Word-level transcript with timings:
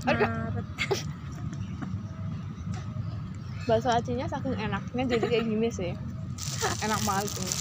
Bakso 3.68 3.92
acinya 3.92 4.24
saking 4.26 4.56
enaknya 4.56 5.04
jadi 5.16 5.26
kayak 5.28 5.44
gini 5.46 5.68
sih. 5.70 5.92
Enak 6.82 7.00
banget 7.04 7.28
ini. 7.38 7.52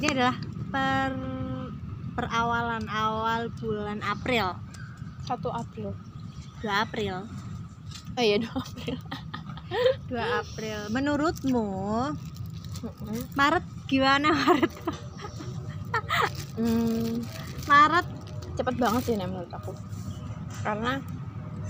Ini 0.00 0.06
adalah 0.16 0.36
per 0.70 1.12
perawalan 2.14 2.86
awal 2.86 3.50
bulan 3.58 4.00
April. 4.06 4.54
1 5.26 5.34
April. 5.50 5.90
2 6.62 6.70
April. 6.70 7.26
Oh 8.14 8.22
iya 8.22 8.38
2 8.38 8.46
April. 8.48 8.96
2 10.10 10.40
April. 10.40 10.78
Menurutmu 10.94 11.66
Maret 13.36 13.66
gimana 13.84 14.32
Maret? 14.32 14.72
Hmm, 16.56 17.20
Maret 17.68 18.08
cepet 18.60 18.76
banget 18.76 19.02
sih 19.08 19.14
nih 19.16 19.24
menurut 19.24 19.48
aku. 19.50 19.72
Karena 20.60 21.00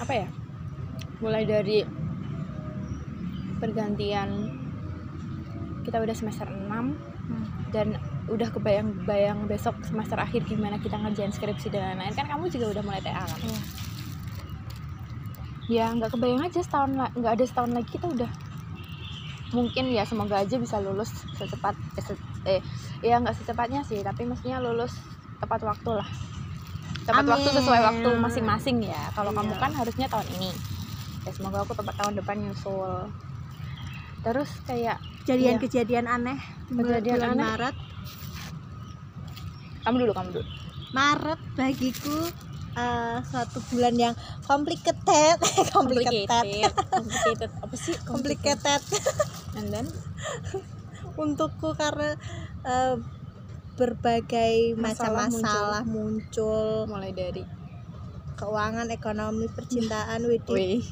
apa 0.00 0.12
ya 0.16 0.28
mulai 1.20 1.44
dari 1.44 1.84
pergantian 3.58 4.28
kita 5.82 5.98
udah 5.98 6.14
semester 6.16 6.46
6 6.46 6.94
dan 7.74 7.96
udah 8.28 8.48
kebayang-bayang 8.52 9.48
besok 9.48 9.76
semester 9.84 10.16
akhir 10.20 10.44
gimana 10.44 10.76
kita 10.76 11.00
ngerjain 11.00 11.32
skripsi 11.32 11.72
dan 11.72 11.96
lain-lain 11.96 12.12
kan 12.12 12.28
kamu 12.28 12.48
juga 12.52 12.76
udah 12.76 12.82
mulai 12.84 13.00
TA 13.00 13.24
kan? 13.24 13.40
Iya. 13.40 13.60
ya 15.68 15.84
nggak 15.92 16.16
kebayang 16.16 16.48
aja 16.48 16.60
setahun 16.64 16.90
nggak 17.12 17.32
ada 17.36 17.44
setahun 17.44 17.72
lagi 17.76 17.88
kita 17.92 18.08
udah. 18.08 18.30
Mungkin 19.52 19.92
ya 19.92 20.04
semoga 20.04 20.40
aja 20.40 20.56
bisa 20.60 20.76
lulus 20.80 21.08
secepat 21.36 21.72
eh, 21.96 22.04
se- 22.04 22.24
eh 22.44 22.60
ya 23.00 23.20
nggak 23.20 23.36
secepatnya 23.36 23.80
sih 23.84 24.00
tapi 24.04 24.24
mestinya 24.28 24.60
lulus 24.60 24.96
tepat 25.40 25.64
waktu 25.64 25.90
lah 26.00 26.08
tepat 27.08 27.24
Amin. 27.24 27.32
waktu 27.32 27.48
sesuai 27.56 27.80
waktu 27.80 28.08
masing-masing 28.20 28.76
ya. 28.84 29.02
Kalau 29.10 29.32
kamu 29.32 29.56
Iya. 29.56 29.60
kan 29.64 29.72
harusnya 29.72 30.06
tahun 30.06 30.28
ini. 30.36 30.50
Ya 31.24 31.30
semoga 31.32 31.64
aku 31.64 31.72
tepat 31.72 31.94
tahun 31.96 32.14
depan 32.14 32.36
nyusul 32.38 33.08
terus 34.18 34.50
kayak 34.66 34.98
kejadian-kejadian 35.22 36.04
aneh 36.04 36.36
di 36.68 36.74
bulan- 36.74 37.00
Kejadian 37.00 37.16
bulan 37.16 37.32
aneh. 37.32 37.44
Maret. 37.48 37.76
Kamu 39.80 39.96
dulu 39.96 40.12
kamu 40.12 40.28
dulu. 40.34 40.46
Maret 40.90 41.40
bagiku 41.54 42.16
eh, 42.74 43.18
suatu 43.24 43.58
bulan 43.68 43.94
yang 43.94 44.14
complicated. 44.44 45.36
Complicated. 45.74 46.28
Complicated. 46.86 47.50
Apa 47.58 47.74
sih? 47.74 47.94
Complicated. 48.04 48.80
And 49.56 49.66
then? 49.68 49.86
Untukku 51.18 51.74
karena 51.74 52.14
eh, 52.62 52.94
berbagai 53.78 54.74
macam 54.74 55.14
Masalah 55.14 55.28
masalah 55.30 55.82
muncul. 55.86 56.84
mulai 56.90 57.14
dari 57.14 57.46
keuangan 58.34 58.86
ekonomi 58.90 59.46
percintaan 59.50 60.22
widih. 60.26 60.54
Wih 60.54 60.82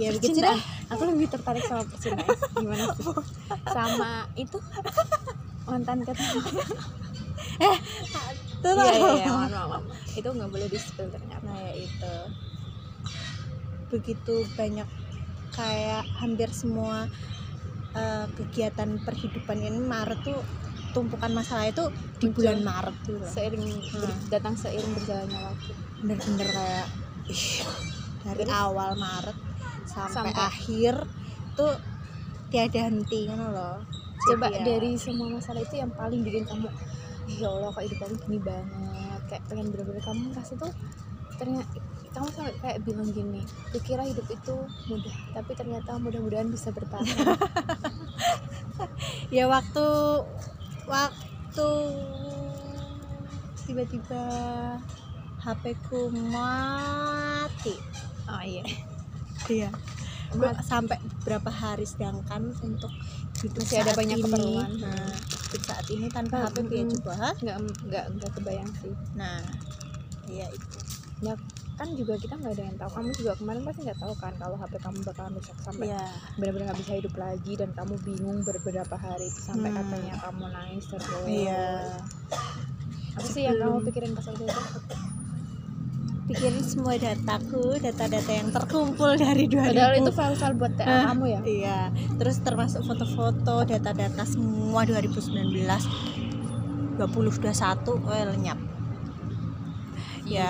ya 0.00 0.08
begitu 0.12 0.40
dah 0.40 0.56
aku 0.88 1.08
lebih 1.08 1.28
tertarik 1.32 1.64
sama 1.64 1.84
percintaan. 1.84 2.36
Gimana 2.60 2.84
sih? 2.96 3.04
Sama 3.68 4.12
itu? 4.36 4.58
Mantan 5.64 6.04
ketemu 6.08 6.40
iya 8.64 8.96
loh. 8.96 9.16
iya 9.16 9.28
maaf 9.28 9.50
maaf, 9.52 9.68
maaf. 9.68 9.84
itu 10.16 10.28
nggak 10.28 10.50
boleh 10.52 10.68
di 10.68 10.78
spill 10.80 11.08
ternyata. 11.12 11.44
Nah 11.44 11.56
ya 11.60 11.72
itu. 11.76 12.14
Begitu 13.92 14.34
banyak 14.56 14.88
kayak 15.52 16.04
hampir 16.18 16.48
semua 16.50 17.06
eh, 17.92 18.26
kegiatan 18.32 18.96
perhidupan 19.04 19.60
ini 19.60 19.80
Maret 19.80 20.20
tuh 20.24 20.40
tumpukan 20.94 21.30
masalah 21.30 21.66
itu 21.66 21.84
di 22.16 22.26
Muncul. 22.26 22.34
bulan 22.38 22.58
Maret 22.62 22.96
tuh 23.02 23.14
loh. 23.14 23.26
seiring 23.26 23.64
ber- 23.92 24.08
Hmm. 24.08 24.30
datang 24.30 24.54
seiring 24.54 24.90
berjalannya 24.94 25.40
waktu 25.44 25.72
bener-bener 25.98 26.48
kayak 26.48 26.86
ih, 27.26 27.44
dari 28.22 28.42
Terus? 28.42 28.54
awal 28.54 28.90
Maret 28.94 29.36
sampai, 29.84 30.14
Sampai- 30.30 30.46
akhir 30.46 30.94
tuh 31.52 31.72
tiada 32.48 32.80
henti 32.84 33.26
kan 33.26 33.38
loh 33.42 33.82
coba 34.22 34.46
ya, 34.48 34.62
dari 34.62 34.94
semua 34.96 35.28
masalah 35.28 35.60
itu 35.60 35.74
yang 35.74 35.90
paling 35.90 36.22
bikin 36.22 36.44
kamu 36.44 36.70
ya 37.26 37.46
Allah 37.46 37.68
kok 37.68 37.82
hidup 37.82 38.00
aku 38.00 38.14
gini 38.22 38.38
banget 38.38 38.70
kayak 39.26 39.42
pengen 39.44 39.66
bener-bener 39.68 40.00
kamu 40.00 40.30
merasa 40.30 40.52
tuh 40.54 40.72
ternyata 41.34 41.66
kamu 42.10 42.28
sampai 42.30 42.54
kayak 42.56 42.78
bilang 42.80 43.08
gini 43.08 43.42
kukira 43.68 44.02
hidup 44.02 44.24
itu 44.26 44.54
mudah 44.86 45.16
tapi 45.32 45.50
ternyata 45.52 45.98
mudah-mudahan 45.98 46.46
bisa 46.46 46.70
bertahan 46.70 47.04
ya 49.30 49.44
waktu 49.46 49.84
waktu 50.86 51.68
tiba-tiba 53.64 54.24
HP 55.40 55.64
ku 55.88 56.08
mati. 56.12 57.74
Oh 58.26 58.42
iya. 58.42 58.64
Iya. 59.46 59.68
Be- 60.34 60.56
sampai 60.64 60.98
berapa 61.22 61.46
hari 61.46 61.86
sedangkan 61.86 62.50
untuk 62.58 62.90
hidup 63.38 63.60
Masih 63.62 63.80
ada 63.84 63.92
banyak 63.94 64.18
ini, 64.18 64.24
keperluan. 64.24 64.70
nah 64.82 65.14
hidup 65.46 65.62
saat 65.62 65.86
ini 65.92 66.06
tanpa 66.10 66.34
Hmm, 66.40 66.44
HP 66.48 66.56
ya 66.66 66.82
hmm. 66.82 66.90
coba 66.98 67.12
nggak 67.38 67.56
nggak 67.86 68.04
nggak 68.18 68.30
kebayang 68.34 68.70
sih. 68.80 68.94
Nah 69.14 69.38
iya 70.26 70.48
itu. 70.50 70.78
Ya 71.22 71.34
kan 71.74 71.88
juga 71.92 72.14
kita 72.14 72.34
nggak 72.34 72.52
ada 72.52 72.64
yang 72.64 72.76
tahu. 72.76 72.90
Kamu 72.94 73.10
juga 73.14 73.32
kemarin 73.34 73.62
pasti 73.62 73.80
nggak 73.82 73.98
tahu 73.98 74.14
kan 74.14 74.32
kalau 74.34 74.56
HP 74.56 74.72
kamu 74.78 74.98
bakalan 75.02 75.32
rusak 75.34 75.56
sampai 75.58 75.86
ya 75.90 76.02
benar-benar 76.38 76.64
nggak 76.70 76.80
bisa 76.80 76.92
hidup 76.94 77.14
lagi 77.14 77.52
dan 77.54 77.70
kamu 77.72 77.94
bingung 78.00 78.38
beberapa 78.40 78.94
hari 78.94 79.28
sampai 79.28 79.68
Hmm. 79.68 79.78
katanya 79.82 80.14
kamu 80.20 80.44
nangis 80.48 80.84
terus. 80.86 81.06
Iya. 81.26 81.66
Apa 83.14 83.26
sih 83.26 83.42
yang 83.42 83.58
kamu 83.58 83.76
pikirin 83.84 84.10
pas 84.12 84.24
waktu 84.24 84.44
itu? 84.44 84.62
Pikirin 86.24 86.64
semua 86.64 86.96
dataku 86.96 87.76
data-data 87.76 88.32
yang 88.32 88.48
terkumpul 88.48 89.12
dari 89.14 89.44
2000 89.44 89.60
padahal 89.68 89.94
itu 89.94 90.10
file-file 90.10 90.56
buat 90.56 90.72
TA 90.72 90.86
Ah. 90.88 91.04
kamu 91.12 91.24
ya? 91.28 91.40
Iya, 91.44 91.80
terus 92.16 92.40
termasuk 92.40 92.80
foto-foto, 92.80 93.60
data-data 93.62 94.24
semua 94.24 94.88
2019 94.88 95.84
2021 96.96 98.00
oh, 98.00 98.24
lenyap. 98.30 98.56
Ya, 100.24 100.48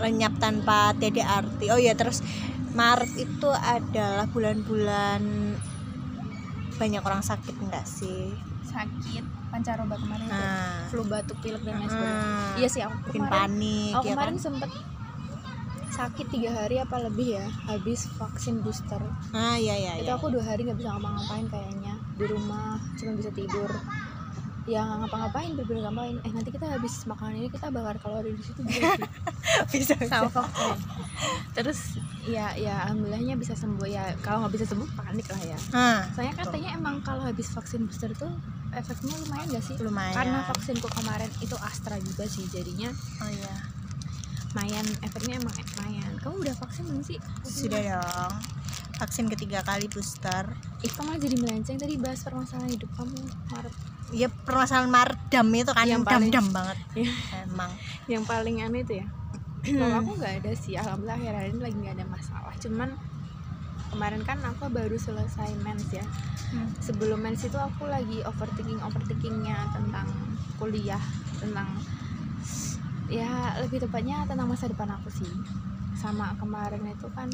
lenyap 0.00 0.34
tanpa 0.40 0.96
arti. 0.96 1.64
Oh 1.68 1.78
iya, 1.80 1.92
terus 1.94 2.24
Maret 2.72 3.12
itu 3.18 3.50
adalah 3.52 4.26
bulan-bulan 4.30 5.22
banyak 6.80 7.02
orang 7.04 7.20
sakit 7.20 7.54
enggak 7.60 7.84
sih? 7.84 8.32
sakit 8.70 9.24
pancaroba 9.50 9.94
kemarin 9.98 10.26
itu. 10.30 10.32
Nah, 10.32 10.86
flu 10.88 11.02
batuk 11.04 11.38
pilek 11.42 11.62
dan 11.66 11.82
lain 11.82 11.90
sebagainya. 11.90 12.22
Ah, 12.22 12.54
iya 12.56 12.68
sih 12.70 12.80
aku 12.86 12.96
bikin 13.10 13.22
kemarin 13.26 13.34
panik 13.34 13.92
aku 13.98 14.06
ya 14.06 14.14
kemarin 14.14 14.36
kan? 14.38 14.44
sempet 14.46 14.70
sakit 15.90 16.26
tiga 16.30 16.50
hari 16.54 16.76
apa 16.78 16.96
lebih 17.02 17.28
ya 17.36 17.46
habis 17.66 18.06
vaksin 18.14 18.62
booster. 18.62 19.02
Ah, 19.34 19.58
iya 19.58 19.74
iya 19.74 19.92
itu 20.00 20.06
iya. 20.06 20.16
aku 20.16 20.30
dua 20.30 20.44
hari 20.46 20.64
nggak 20.64 20.78
bisa 20.78 20.94
ngapa-ngapain 20.94 21.46
kayaknya. 21.50 21.94
Di 22.14 22.24
rumah 22.30 22.78
cuma 22.94 23.12
bisa 23.18 23.30
tidur. 23.34 23.70
Ya 24.70 24.86
nggak 24.86 24.98
ngapa-ngapain 25.04 25.50
bener-bener 25.58 25.82
ngapain. 25.90 26.16
Eh 26.22 26.30
nanti 26.30 26.50
kita 26.54 26.66
habis 26.70 26.94
makan 27.10 27.34
ini 27.34 27.48
kita 27.50 27.74
bakar 27.74 27.98
kalori 27.98 28.38
di 28.38 28.44
situ 28.46 28.62
bisa 29.70 29.94
terus 31.52 31.98
ya 32.22 32.54
ya 32.54 32.86
alhamdulillahnya 32.86 33.34
bisa 33.34 33.54
sembuh 33.54 33.86
ya 33.86 34.14
kalau 34.20 34.44
nggak 34.44 34.54
bisa 34.54 34.66
sembuh 34.66 34.88
panik 34.94 35.26
lah 35.26 35.42
ya 35.42 35.58
Ah, 35.70 36.00
soalnya 36.10 36.34
katanya 36.36 36.70
emang 36.74 37.02
kalau 37.02 37.22
habis 37.22 37.48
vaksin 37.48 37.84
booster 37.84 38.10
tuh 38.14 38.30
efeknya 38.70 39.14
lumayan 39.18 39.46
gak 39.50 39.64
sih 39.64 39.76
lumayan. 39.78 40.14
karena 40.14 40.38
vaksinku 40.46 40.86
kemarin 40.88 41.30
itu 41.40 41.56
Astra 41.58 41.98
juga 41.98 42.22
sih 42.24 42.46
jadinya 42.46 42.90
Oh 43.18 43.26
iya. 43.26 43.54
lumayan 44.50 44.86
efeknya 45.00 45.38
emang 45.38 45.54
lumayan 45.54 46.12
kamu 46.18 46.34
udah 46.40 46.54
vaksin 46.56 46.82
belum 46.84 47.02
sih 47.02 47.18
Sudah 47.42 47.80
dong. 47.98 48.34
Vaksin 49.00 49.32
ketiga 49.32 49.64
kali 49.64 49.88
booster. 49.88 50.44
ih 50.82 50.92
kamu 50.92 51.16
jadi 51.16 51.36
melenceng 51.38 51.78
tadi 51.78 51.96
bahas 51.96 52.20
permasalahan 52.20 52.68
hidup 52.68 52.90
kamu 52.94 53.16
Maret 53.48 53.74
Ya 54.10 54.26
permasalahan 54.26 54.90
mardam 54.90 55.46
itu 55.48 55.70
kan 55.70 55.86
Yang 55.86 56.02
dam 56.04 56.22
dam 56.28 56.46
banget. 56.50 56.78
Iya. 56.94 57.12
Emang. 57.44 57.70
yang 58.06 58.22
paling 58.22 58.60
aneh 58.60 58.82
itu 58.82 58.98
ya 59.00 59.06
kalau 59.60 59.96
aku 60.00 60.10
nggak 60.16 60.34
ada 60.44 60.52
sih 60.56 60.74
alhamdulillah 60.80 61.18
akhir-akhir 61.20 61.50
ini 61.52 61.60
lagi 61.60 61.76
nggak 61.76 61.96
ada 62.00 62.06
masalah. 62.08 62.54
Cuman 62.60 62.88
kemarin 63.90 64.22
kan 64.22 64.38
aku 64.46 64.70
baru 64.70 64.96
selesai 64.96 65.50
mens 65.60 65.88
ya. 65.90 66.06
Hmm. 66.50 66.66
sebelum 66.82 67.22
mens 67.22 67.46
itu 67.46 67.54
aku 67.54 67.86
lagi 67.86 68.26
overthinking 68.26 68.82
overthinkingnya 68.82 69.70
tentang 69.70 70.10
kuliah 70.58 70.98
tentang 71.38 71.78
ya 73.06 73.54
lebih 73.62 73.86
tepatnya 73.86 74.26
tentang 74.26 74.50
masa 74.50 74.66
depan 74.66 74.90
aku 74.98 75.14
sih. 75.14 75.30
Sama 75.94 76.34
kemarin 76.42 76.82
itu 76.90 77.06
kan 77.14 77.30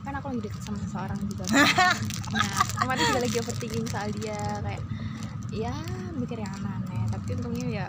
kan 0.00 0.12
aku 0.16 0.32
lagi 0.32 0.48
deket 0.48 0.62
sama 0.64 0.80
seseorang 0.80 1.20
juga 1.28 1.44
kan. 1.52 1.68
nah 2.34 2.48
kemarin 2.80 3.02
juga 3.12 3.20
lagi 3.28 3.36
overthinking 3.44 3.86
soal 3.92 4.08
dia 4.16 4.40
kayak 4.64 4.82
ya 5.52 5.74
mikir 6.16 6.40
yang 6.40 6.52
aneh-aneh. 6.56 7.04
Tapi 7.12 7.28
untungnya 7.36 7.66
ya 7.84 7.86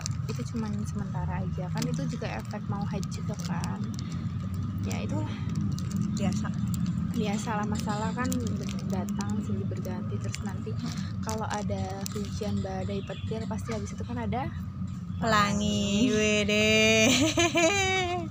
cuman 0.48 0.72
sementara 0.88 1.44
aja 1.44 1.68
kan 1.68 1.82
itu 1.84 2.02
juga 2.16 2.26
efek 2.40 2.62
mau 2.72 2.82
haid 2.88 3.04
juga 3.12 3.36
kan 3.44 3.80
ya 4.88 5.04
itulah 5.04 5.34
Biasa. 6.18 6.48
biasalah 7.14 7.66
masalah 7.66 8.10
kan 8.14 8.30
datang 8.90 9.38
silih 9.44 9.66
berganti 9.68 10.18
terus 10.18 10.40
nanti 10.42 10.70
kalau 11.22 11.46
ada 11.46 12.02
hujan 12.14 12.58
badai 12.64 13.04
petir 13.04 13.44
pasti 13.46 13.74
habis 13.76 13.92
itu 13.92 14.02
kan 14.02 14.18
ada 14.24 14.50
Pelangi. 15.18 16.14
Wede. 16.14 17.10